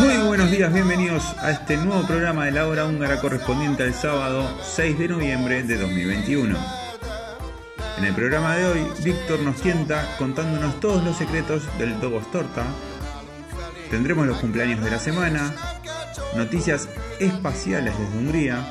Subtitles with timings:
[0.00, 4.48] Muy buenos días, bienvenidos a este nuevo programa de la hora húngara correspondiente al sábado
[4.62, 6.58] 6 de noviembre de 2021.
[7.98, 12.64] En el programa de hoy, Víctor nos tienta contándonos todos los secretos del Dobos Torta.
[13.90, 15.52] Tendremos los cumpleaños de la semana,
[16.36, 16.88] noticias
[17.18, 18.64] espaciales desde Hungría.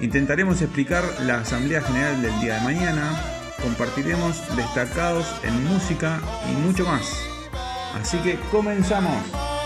[0.00, 3.10] Intentaremos explicar la Asamblea General del día de mañana.
[3.60, 7.02] Compartiremos destacados en música y mucho más.
[8.00, 9.59] Así que comenzamos.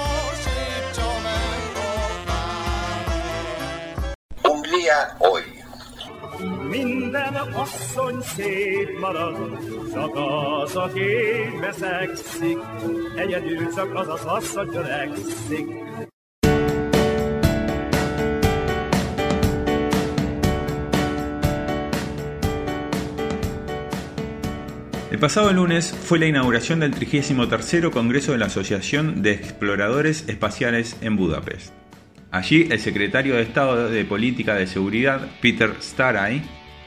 [25.11, 30.97] El pasado lunes fue la inauguración del 33 Congreso de la Asociación de Exploradores Espaciales
[31.01, 31.73] en Budapest.
[32.31, 36.43] Allí, el secretario de Estado de Política de Seguridad, Peter Staray,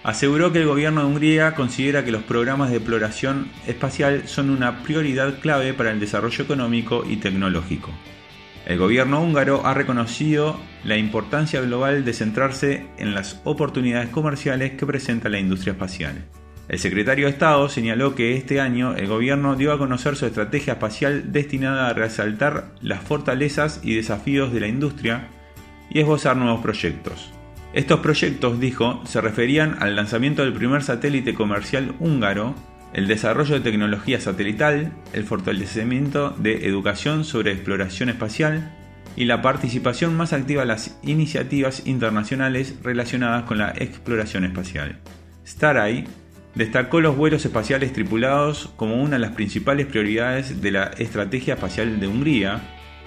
[0.08, 4.82] aseguró que el gobierno de Hungría considera que los programas de exploración espacial son una
[4.82, 7.92] prioridad clave para el desarrollo económico y tecnológico.
[8.66, 14.86] El gobierno húngaro ha reconocido la importancia global de centrarse en las oportunidades comerciales que
[14.86, 16.24] presenta la industria espacial.
[16.70, 20.74] El secretario de Estado señaló que este año el gobierno dio a conocer su estrategia
[20.74, 25.28] espacial destinada a resaltar las fortalezas y desafíos de la industria
[25.90, 27.34] y esbozar nuevos proyectos.
[27.74, 32.56] Estos proyectos, dijo, se referían al lanzamiento del primer satélite comercial húngaro,
[32.94, 38.74] el desarrollo de tecnología satelital, el fortalecimiento de educación sobre exploración espacial
[39.18, 45.00] y la participación más activa en las iniciativas internacionales relacionadas con la exploración espacial.
[45.46, 46.06] Staray
[46.56, 52.00] destacó los vuelos espaciales tripulados como una de las principales prioridades de la estrategia espacial
[52.00, 52.62] de Hungría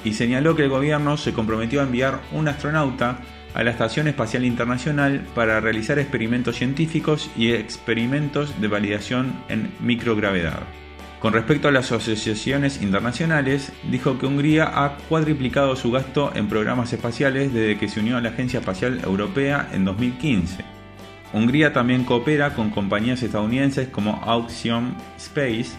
[0.05, 3.19] y señaló que el gobierno se comprometió a enviar un astronauta
[3.55, 10.61] a la Estación Espacial Internacional para realizar experimentos científicos y experimentos de validación en microgravedad.
[11.21, 16.93] Con respecto a las asociaciones internacionales, dijo que Hungría ha cuadriplicado su gasto en programas
[16.95, 20.65] espaciales desde que se unió a la Agencia Espacial Europea en 2015.
[21.35, 25.73] Hungría también coopera con compañías estadounidenses como Auxion Space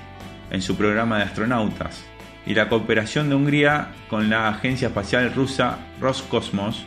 [0.51, 2.05] en su programa de astronautas,
[2.45, 6.85] y la cooperación de Hungría con la agencia espacial rusa Roscosmos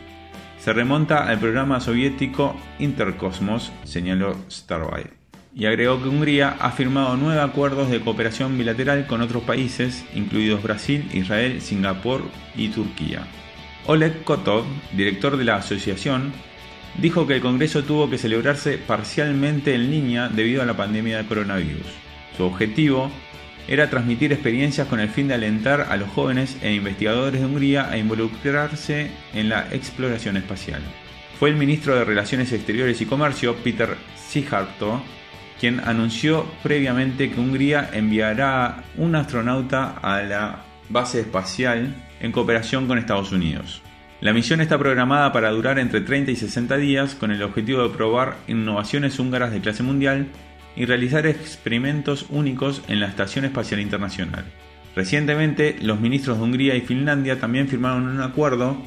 [0.65, 5.13] se remonta al programa soviético Intercosmos, señaló Starbite.
[5.53, 10.63] Y agregó que Hungría ha firmado nueve acuerdos de cooperación bilateral con otros países, incluidos
[10.63, 12.23] Brasil, Israel, Singapur
[12.55, 13.27] y Turquía.
[13.85, 16.33] Oleg Kotov, director de la asociación,
[16.97, 21.27] dijo que el Congreso tuvo que celebrarse parcialmente en línea debido a la pandemia de
[21.27, 21.85] coronavirus.
[22.35, 23.11] Su objetivo
[23.67, 27.89] era transmitir experiencias con el fin de alentar a los jóvenes e investigadores de Hungría
[27.89, 30.81] a involucrarse en la exploración espacial.
[31.39, 35.01] Fue el ministro de Relaciones Exteriores y Comercio, Peter Szijjártó,
[35.59, 42.97] quien anunció previamente que Hungría enviará un astronauta a la base espacial en cooperación con
[42.97, 43.81] Estados Unidos.
[44.21, 47.95] La misión está programada para durar entre 30 y 60 días con el objetivo de
[47.95, 50.27] probar innovaciones húngaras de clase mundial
[50.75, 54.45] y realizar experimentos únicos en la Estación Espacial Internacional.
[54.95, 58.77] Recientemente, los ministros de Hungría y Finlandia también firmaron un acuerdo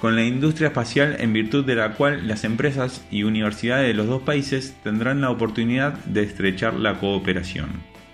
[0.00, 4.06] con la industria espacial en virtud de la cual las empresas y universidades de los
[4.06, 7.70] dos países tendrán la oportunidad de estrechar la cooperación.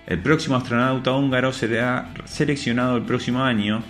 [0.07, 3.83] El próximo astronauta húngaro será seleccionado el próximo año,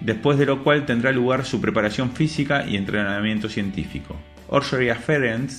[0.00, 4.16] después de lo cual tendrá lugar su preparación física y entrenamiento científico.
[4.50, 5.50] Ferenc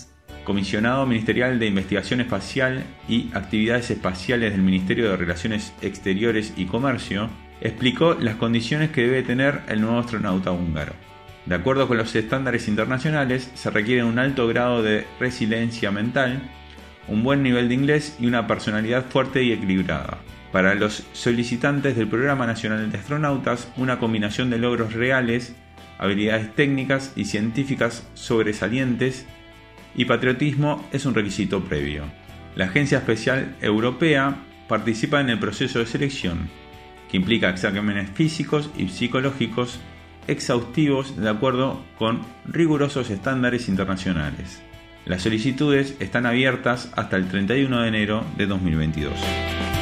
[0.44, 7.30] comisionado ministerial de Investigación Espacial y Actividades Espaciales del Ministerio de Relaciones Exteriores y Comercio,
[7.62, 10.94] explicó las condiciones que debe tener el nuevo astronauta húngaro.
[11.46, 16.42] De acuerdo con los estándares internacionales, se requiere un alto grado de resiliencia mental,
[17.08, 20.20] un buen nivel de inglés y una personalidad fuerte y equilibrada.
[20.52, 25.56] Para los solicitantes del Programa Nacional de Astronautas, una combinación de logros reales
[26.00, 29.28] habilidades técnicas y científicas sobresalientes
[29.96, 32.04] y patriotismo es un requisito previo.
[32.56, 34.38] La Agencia Especial Europea
[34.68, 36.50] participa en el proceso de selección,
[37.10, 39.80] que implica exámenes físicos y psicológicos
[40.28, 44.62] exhaustivos de acuerdo con rigurosos estándares internacionales.
[45.06, 49.79] Las solicitudes están abiertas hasta el 31 de enero de 2022.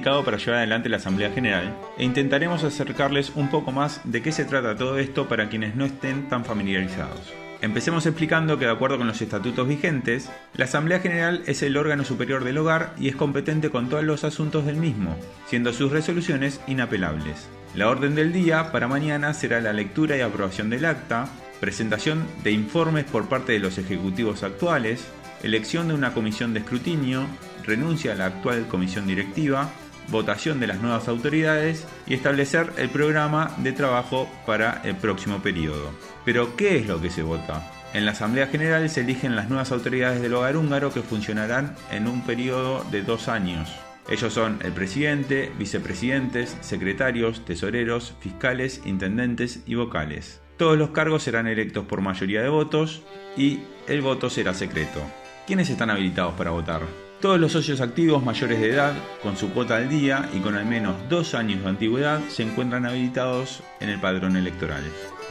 [0.00, 4.46] Para llevar adelante la Asamblea General e intentaremos acercarles un poco más de qué se
[4.46, 7.34] trata todo esto para quienes no estén tan familiarizados.
[7.60, 12.04] Empecemos explicando que de acuerdo con los estatutos vigentes, la Asamblea General es el órgano
[12.04, 15.14] superior del hogar y es competente con todos los asuntos del mismo,
[15.46, 17.50] siendo sus resoluciones inapelables.
[17.74, 21.28] La orden del día para mañana será la lectura y aprobación del acta,
[21.60, 25.06] presentación de informes por parte de los ejecutivos actuales,
[25.42, 27.26] elección de una comisión de escrutinio,
[27.64, 29.70] renuncia a la actual comisión directiva,
[30.10, 35.90] votación de las nuevas autoridades y establecer el programa de trabajo para el próximo periodo.
[36.24, 37.70] Pero, ¿qué es lo que se vota?
[37.92, 42.06] En la Asamblea General se eligen las nuevas autoridades del hogar húngaro que funcionarán en
[42.06, 43.68] un periodo de dos años.
[44.08, 50.40] Ellos son el presidente, vicepresidentes, secretarios, tesoreros, fiscales, intendentes y vocales.
[50.56, 53.02] Todos los cargos serán electos por mayoría de votos
[53.36, 55.00] y el voto será secreto.
[55.46, 57.09] ¿Quiénes están habilitados para votar?
[57.20, 60.64] Todos los socios activos mayores de edad, con su cuota al día y con al
[60.64, 64.82] menos dos años de antigüedad, se encuentran habilitados en el padrón electoral.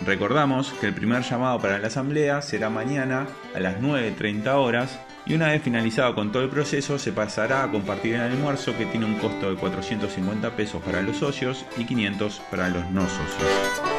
[0.06, 3.26] Recordamos que el primer llamado para la asamblea será mañana
[3.56, 7.72] a las 9.30 horas y una vez finalizado con todo el proceso se pasará a
[7.72, 12.40] compartir el almuerzo que tiene un costo de 450 pesos para los socios y 500
[12.52, 13.99] para los no socios.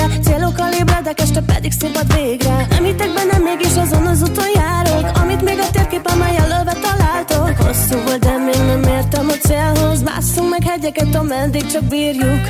[10.81, 12.41] hegyeket, ameddig csak bírjuk.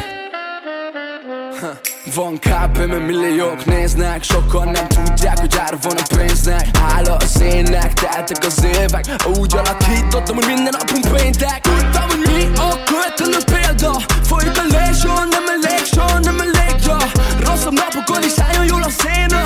[2.16, 6.68] Van KPM, milliók néznek Sokan nem tudják, hogy ára van a pénznek.
[6.96, 9.06] Áll a szénnek, teltek az évek
[9.40, 11.60] Úgy alakítottam, hogy minden napunk péntek.
[11.62, 14.00] Tudtam, hogy mi a követelő példa.
[14.24, 16.98] Folyik a lé, soha nem elég, soha nem elég, ja.
[17.46, 19.42] Rosszabb napokon is álljon jól a széna.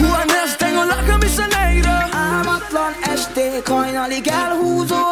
[0.00, 0.26] Juan
[0.58, 5.07] Tengo la camisa negra Álmatlan esték, hajnalig elhúzódó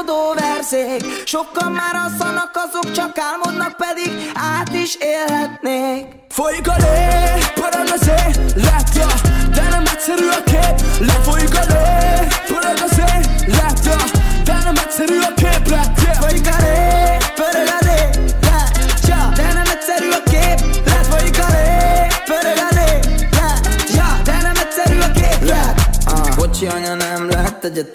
[0.70, 6.06] verzék Sokan már asszanak, azok csak álmodnak pedig át is élhetnék.
[6.28, 7.45] Folyik a lé,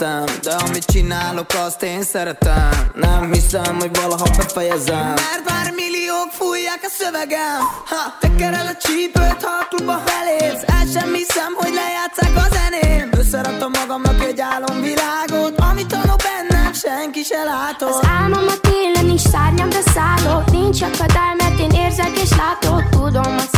[0.02, 2.92] egyetem De amit csinálok azt én szeretem.
[2.96, 5.06] Nem hiszem, hogy valaha befejezem.
[5.06, 10.86] Mert bár milliók fújják a szövegem ha, Tekered a csípőt, ha a klubba felépsz El
[10.94, 13.10] sem hiszem, hogy lejátszák a zeném.
[13.20, 17.90] Összeraktam magamnak egy álomvilágot Amit tanul bennem, senki se látott.
[17.90, 22.90] Az álmom a télen nincs szárnyam, de szállok Nincs akadály, mert én érzek és látok.
[22.90, 23.51] Tudom, a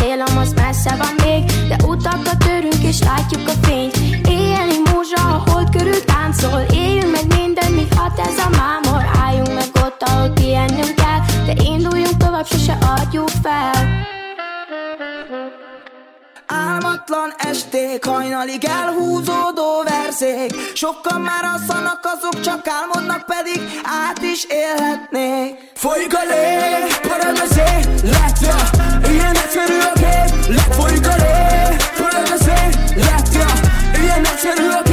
[17.05, 25.71] Álmatlan esték, hajnalig elhúzódó verzék Sokan már asszanak, azok csak álmodnak pedig át is élhetnék.
[25.75, 26.57] Folyik a lé,
[27.07, 28.55] parad a zé, látja,
[29.09, 33.45] ilyen egyszerű a kép Lefolyik a lé, parad a zé, látja,
[34.01, 34.92] ilyen egyszerű a kép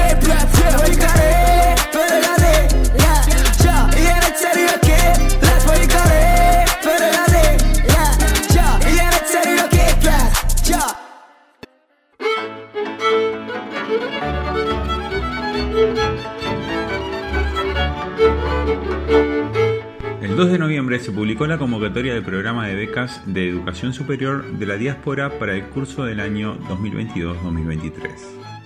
[20.41, 24.65] 2 de noviembre se publicó la convocatoria del programa de becas de educación superior de
[24.65, 27.93] la diáspora para el curso del año 2022-2023.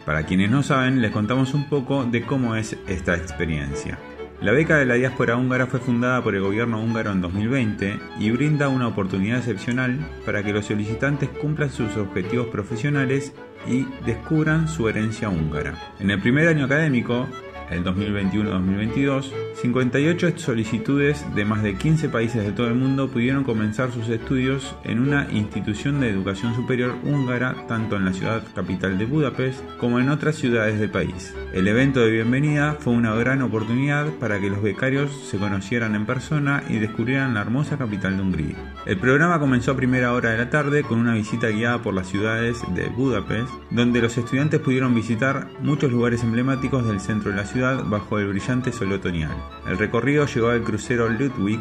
[0.06, 3.98] Para quienes no saben, les contamos un poco de cómo es esta experiencia.
[4.40, 8.30] La beca de la diáspora húngara fue fundada por el gobierno húngaro en 2020 y
[8.30, 13.32] brinda una oportunidad excepcional para que los solicitantes cumplan sus objetivos profesionales
[13.66, 15.74] y descubran su herencia húngara.
[15.98, 17.26] En el primer año académico,
[17.70, 19.30] el 2021-2022,
[19.60, 24.74] 58 solicitudes de más de 15 países de todo el mundo pudieron comenzar sus estudios
[24.84, 30.00] en una institución de educación superior húngara tanto en la ciudad capital de Budapest como
[30.00, 31.34] en otras ciudades del país.
[31.52, 36.04] El evento de bienvenida fue una gran oportunidad para que los becarios se conocieran en
[36.06, 38.74] persona y descubrieran la hermosa capital de Hungría.
[38.86, 42.08] El programa comenzó a primera hora de la tarde con una visita guiada por las
[42.08, 47.46] ciudades de Budapest, donde los estudiantes pudieron visitar muchos lugares emblemáticos del centro de la
[47.46, 49.36] ciudad bajo el brillante sol otoñal.
[49.66, 51.60] El recorrido llegó al crucero Ludwig,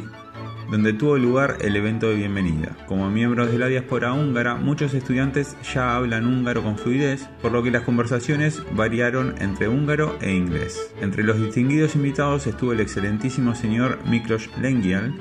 [0.71, 2.75] donde tuvo lugar el evento de bienvenida.
[2.87, 7.61] Como miembros de la diáspora húngara, muchos estudiantes ya hablan húngaro con fluidez, por lo
[7.61, 10.93] que las conversaciones variaron entre húngaro e inglés.
[11.01, 15.13] Entre los distinguidos invitados estuvo el excelentísimo señor Miklos Lengial,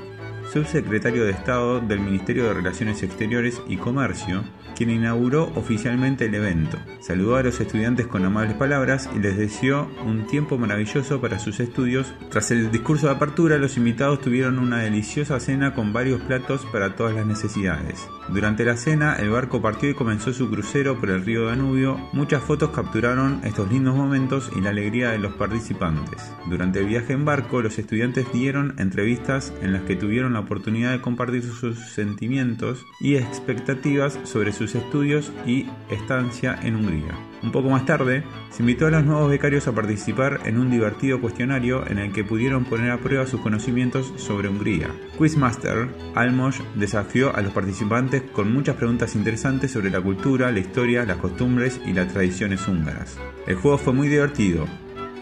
[0.51, 4.43] subsecretario de Estado del Ministerio de Relaciones Exteriores y Comercio,
[4.75, 6.77] quien inauguró oficialmente el evento.
[6.99, 11.59] Saludó a los estudiantes con amables palabras y les deseó un tiempo maravilloso para sus
[11.59, 12.13] estudios.
[12.29, 16.95] Tras el discurso de apertura, los invitados tuvieron una deliciosa cena con varios platos para
[16.95, 18.07] todas las necesidades.
[18.29, 21.97] Durante la cena, el barco partió y comenzó su crucero por el río Danubio.
[22.13, 26.31] Muchas fotos capturaron estos lindos momentos y la alegría de los participantes.
[26.49, 30.91] Durante el viaje en barco, los estudiantes dieron entrevistas en las que tuvieron la oportunidad
[30.91, 37.15] de compartir sus sentimientos y expectativas sobre sus estudios y estancia en Hungría.
[37.41, 41.19] Un poco más tarde, se invitó a los nuevos becarios a participar en un divertido
[41.19, 44.89] cuestionario en el que pudieron poner a prueba sus conocimientos sobre Hungría.
[45.17, 51.05] Quizmaster Almos desafió a los participantes con muchas preguntas interesantes sobre la cultura, la historia,
[51.05, 53.17] las costumbres y las tradiciones húngaras.
[53.45, 54.65] El juego fue muy divertido,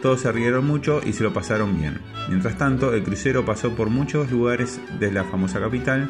[0.02, 2.00] todos se rieron mucho y se lo pasaron bien.
[2.28, 6.10] Mientras tanto, el crucero pasó por muchos lugares de la famosa capital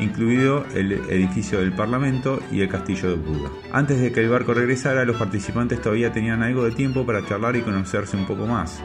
[0.00, 3.50] incluido el edificio del Parlamento y el castillo de Buda.
[3.72, 7.56] Antes de que el barco regresara, los participantes todavía tenían algo de tiempo para charlar
[7.56, 8.82] y conocerse un poco más.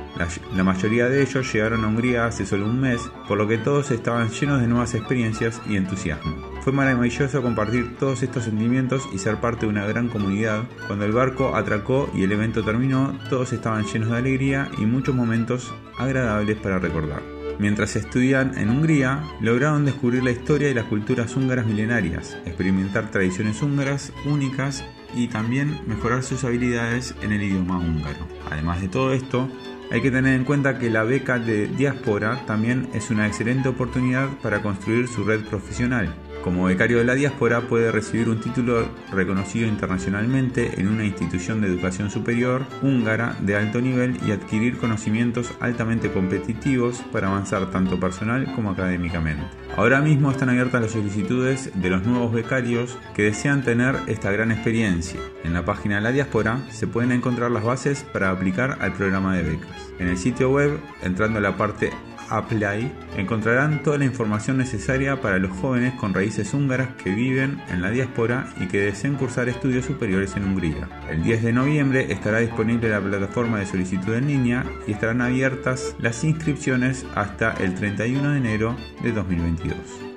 [0.56, 3.92] La, mayoría de ellos llegaron a Hungría hace solo un mes, por lo que todos
[3.92, 6.36] estaban llenos de nuevas experiencias y entusiasmo.
[6.62, 10.64] Fue maravilloso compartir todos estos sentimientos y ser parte de una gran comunidad.
[10.88, 15.14] Cuando el barco atracó y el evento terminó, todos estaban llenos de alegría y muchos
[15.14, 17.33] momentos agradables para recordar.
[17.60, 23.62] Mientras estudian en Hungría, lograron descubrir la historia y las culturas húngaras milenarias, experimentar tradiciones
[23.62, 24.84] húngaras únicas
[25.16, 28.28] y también mejorar sus habilidades en el idioma húngaro.
[28.52, 29.48] Además de todo esto,
[29.92, 34.30] hay que tener en cuenta que la beca de diáspora también es una excelente oportunidad
[34.42, 36.14] para construir su red profesional.
[36.44, 41.68] Como becario de la diáspora puede recibir un título reconocido internacionalmente en una institución de
[41.68, 48.54] educación superior húngara de alto nivel y adquirir conocimientos altamente competitivos para avanzar tanto personal
[48.56, 49.46] como académicamente.
[49.78, 54.52] Ahora mismo están abiertas las solicitudes de los nuevos becarios que desean tener esta gran
[54.52, 55.22] experiencia.
[55.46, 59.34] En la página de la diáspora se pueden encontrar las bases para aplicar al programa
[59.38, 59.94] de becas.
[59.98, 61.92] En el sitio web, entrando a la parte
[62.30, 67.82] Apply encontrarán toda la información necesaria para los jóvenes con raíces húngaras que viven en
[67.82, 70.90] la diáspora y que deseen cursar estudios superiores en Hungría.
[71.10, 75.96] El 10 de noviembre estará disponible la plataforma de solicitud en línea y estarán abiertas
[76.00, 80.13] las inscripciones hasta el 31 de enero de 2022.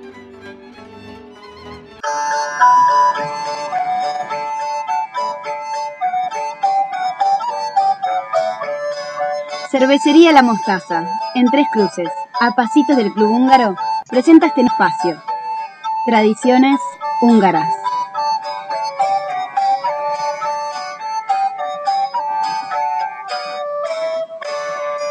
[9.79, 13.75] Cervecería La Mostaza, en Tres Cruces, a pasitos del Club Húngaro,
[14.09, 15.21] presenta este espacio.
[16.07, 16.79] Tradiciones
[17.21, 17.69] húngaras.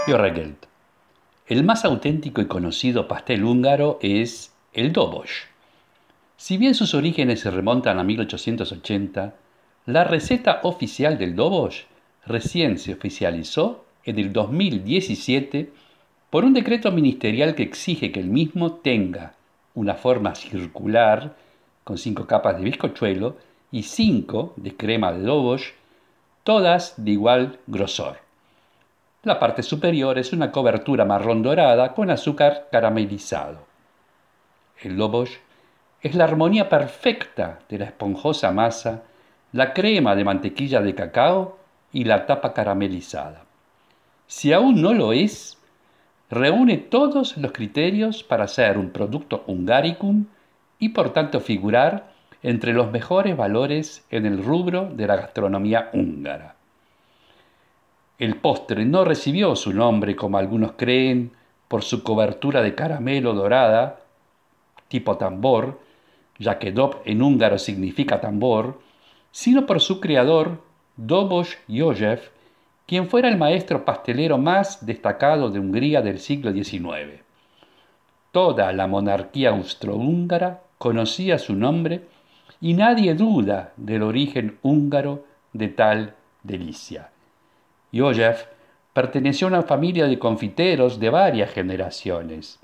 [0.08, 0.66] Jorregelt.
[1.46, 5.42] El más auténtico y conocido pastel húngaro es el dobosh.
[6.36, 9.32] Si bien sus orígenes se remontan a 1880,
[9.84, 11.82] la receta oficial del dobosh
[12.26, 15.70] recién se oficializó en el 2017
[16.30, 19.34] por un decreto ministerial que exige que el mismo tenga
[19.74, 21.34] una forma circular
[21.84, 23.36] con cinco capas de bizcochuelo
[23.70, 25.70] y cinco de crema de dobosh,
[26.44, 28.18] todas de igual grosor.
[29.22, 33.58] La parte superior es una cobertura marrón dorada con azúcar caramelizado.
[34.80, 35.32] El dobosh
[36.00, 39.02] es la armonía perfecta de la esponjosa masa,
[39.52, 41.58] la crema de mantequilla de cacao
[41.92, 43.45] y la tapa caramelizada.
[44.26, 45.58] Si aún no lo es,
[46.30, 50.26] reúne todos los criterios para ser un producto hungaricum
[50.78, 56.56] y por tanto figurar entre los mejores valores en el rubro de la gastronomía húngara.
[58.18, 61.32] El postre no recibió su nombre, como algunos creen,
[61.68, 64.00] por su cobertura de caramelo dorada,
[64.88, 65.80] tipo tambor,
[66.38, 68.80] ya que dob en húngaro significa tambor,
[69.32, 70.62] sino por su creador,
[70.96, 72.30] Dobos József,
[72.86, 77.22] quien fuera el maestro pastelero más destacado de Hungría del siglo XIX.
[78.30, 82.02] Toda la monarquía austrohúngara conocía su nombre
[82.60, 87.10] y nadie duda del origen húngaro de tal delicia.
[87.92, 88.46] József
[88.92, 92.58] perteneció a una familia de confiteros de varias generaciones.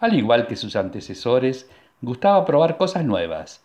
[0.00, 3.64] Al igual que sus antecesores, gustaba probar cosas nuevas,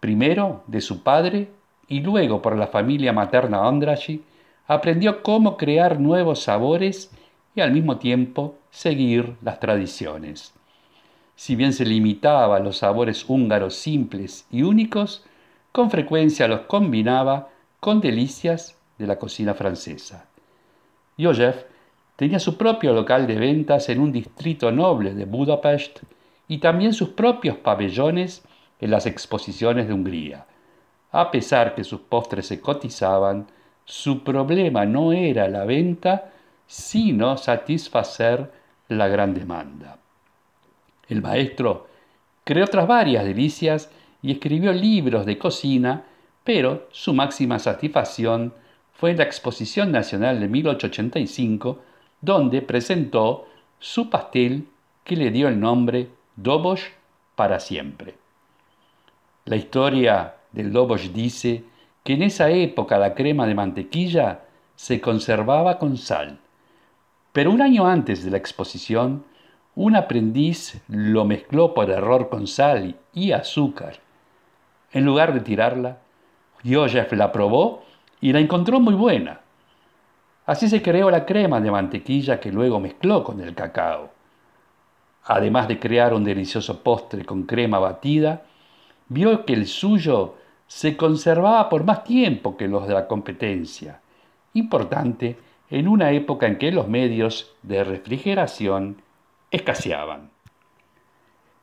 [0.00, 1.48] primero de su padre
[1.88, 4.22] y luego por la familia materna Ondraschi,
[4.74, 7.10] aprendió cómo crear nuevos sabores
[7.54, 10.54] y al mismo tiempo seguir las tradiciones.
[11.34, 15.24] Si bien se limitaba a los sabores húngaros simples y únicos,
[15.72, 17.48] con frecuencia los combinaba
[17.80, 20.26] con delicias de la cocina francesa.
[21.18, 21.64] József
[22.16, 26.00] tenía su propio local de ventas en un distrito noble de Budapest
[26.48, 28.44] y también sus propios pabellones
[28.80, 30.46] en las exposiciones de Hungría.
[31.10, 33.46] A pesar que sus postres se cotizaban,
[33.84, 36.32] su problema no era la venta,
[36.66, 38.50] sino satisfacer
[38.88, 39.98] la gran demanda.
[41.08, 41.88] El maestro
[42.44, 43.90] creó otras varias delicias
[44.22, 46.04] y escribió libros de cocina,
[46.44, 48.54] pero su máxima satisfacción
[48.92, 51.78] fue la Exposición Nacional de 1885,
[52.20, 54.68] donde presentó su pastel
[55.02, 56.84] que le dio el nombre Dobosh
[57.34, 58.14] para siempre.
[59.44, 61.64] La historia del Dobosh dice
[62.04, 64.40] que en esa época la crema de mantequilla
[64.74, 66.38] se conservaba con sal.
[67.32, 69.24] Pero un año antes de la exposición,
[69.74, 74.00] un aprendiz lo mezcló por error con sal y azúcar.
[74.92, 75.98] En lugar de tirarla,
[76.64, 77.82] Joseph la probó
[78.20, 79.40] y la encontró muy buena.
[80.44, 84.10] Así se creó la crema de mantequilla que luego mezcló con el cacao.
[85.24, 88.42] Además de crear un delicioso postre con crema batida,
[89.08, 90.34] vio que el suyo
[90.74, 94.00] se conservaba por más tiempo que los de la competencia,
[94.54, 95.36] importante
[95.68, 99.02] en una época en que los medios de refrigeración
[99.50, 100.30] escaseaban.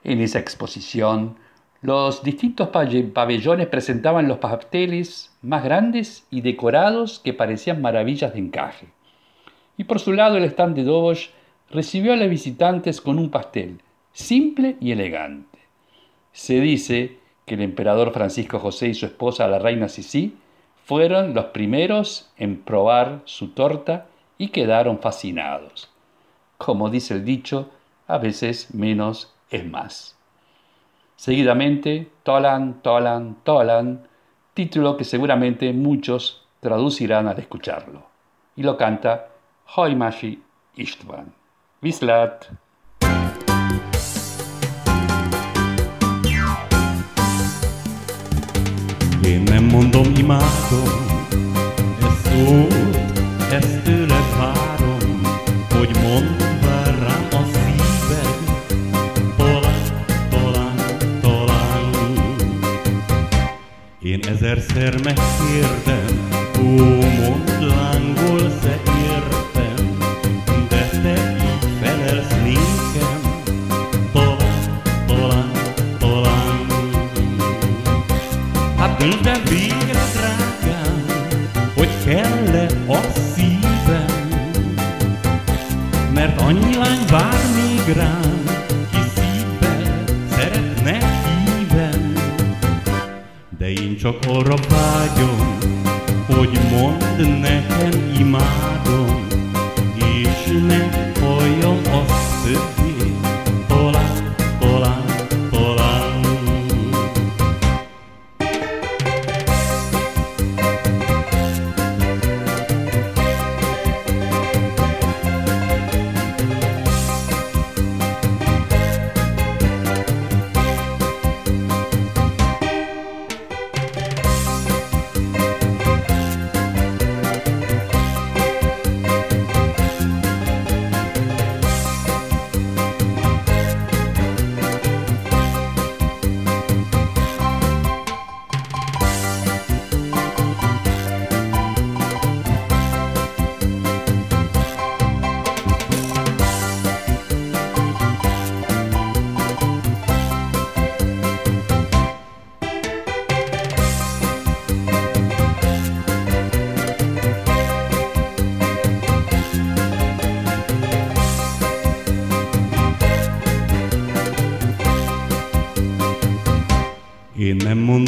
[0.04, 1.38] En esa exposición,
[1.82, 8.90] los distintos pabellones presentaban los pasteles más grandes y decorados que parecían maravillas de encaje.
[9.76, 11.30] Y por su lado el stand de Dobosh
[11.72, 13.82] recibió a los visitantes con un pastel
[14.14, 15.58] simple y elegante.
[16.32, 17.18] Se dice
[17.50, 20.38] que el emperador Francisco José y su esposa, la reina Sisi,
[20.86, 24.06] fueron los primeros en probar su torta
[24.38, 25.90] y quedaron fascinados.
[26.60, 27.72] Como dice el dicho,
[28.08, 30.16] a veces menos es más.
[31.16, 34.08] Seguidamente, Tolan, Tolan, Tolan,
[34.54, 38.04] título que seguramente muchos traducirán al escucharlo.
[38.56, 39.30] Y lo canta
[39.76, 40.40] Hoimashi
[40.76, 41.34] Istvan.
[41.82, 42.46] Vislat!
[49.72, 51.08] Mondom, imádom,
[52.02, 52.98] ezt szót,
[53.52, 55.22] ezt tőled várom,
[55.70, 58.38] hogy mondd már rám a szíved,
[59.38, 60.76] talán, talán,
[61.22, 61.92] talán.
[64.02, 66.30] Én ezerszer megkérdem,
[66.60, 66.66] ó,
[67.22, 68.70] mondd, lángolsz-e?
[68.70, 68.79] értem,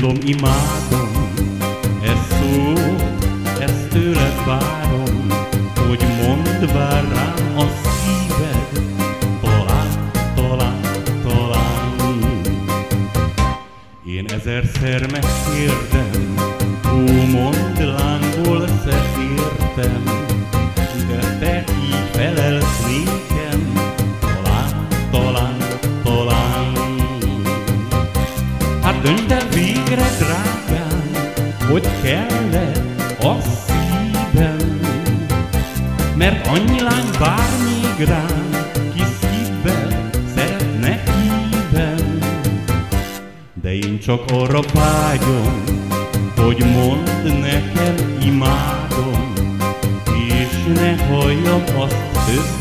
[0.04, 0.56] ลมอิมา
[0.92, 1.11] ต
[36.22, 38.50] mert annyi lány vár még rám,
[38.96, 42.20] ki szívvel szeretne hívem.
[43.62, 45.64] De én csak arra vágyom,
[46.36, 49.34] hogy mondd nekem imádom,
[50.28, 52.61] és ne halljam azt többé,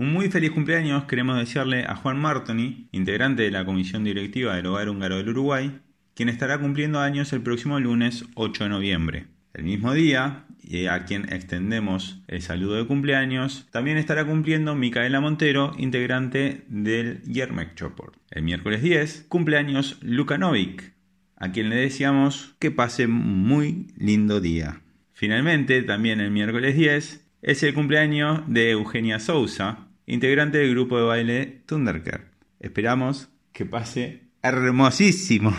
[0.00, 4.66] Un muy feliz cumpleaños queremos desearle a Juan Martoni, integrante de la comisión directiva del
[4.66, 5.80] Hogar Húngaro del Uruguay,
[6.14, 9.26] quien estará cumpliendo años el próximo lunes 8 de noviembre.
[9.54, 15.20] El mismo día, y a quien extendemos el saludo de cumpleaños, también estará cumpliendo Micaela
[15.20, 18.14] Montero, integrante del Yermek Choport.
[18.30, 20.92] El miércoles 10, cumpleaños Luka Novik,
[21.34, 24.80] a quien le deseamos que pase muy lindo día.
[25.12, 31.04] Finalmente, también el miércoles 10, es el cumpleaños de Eugenia Sousa, integrante del grupo de
[31.04, 32.22] baile Thundercat.
[32.58, 35.54] Esperamos que pase hermosísimo.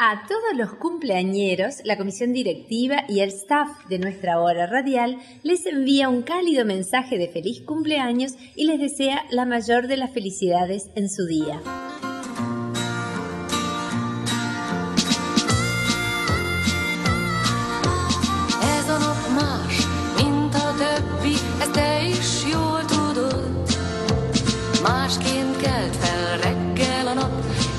[0.00, 5.66] A todos los cumpleañeros, la comisión directiva y el staff de nuestra hora radial les
[5.66, 10.90] envía un cálido mensaje de feliz cumpleaños y les desea la mayor de las felicidades
[10.94, 11.60] en su día.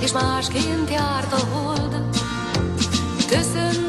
[0.10, 2.04] És másként járt a hold.
[3.28, 3.89] Köszöntünk